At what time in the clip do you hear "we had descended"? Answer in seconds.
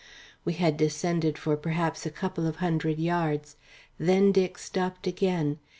0.43-1.37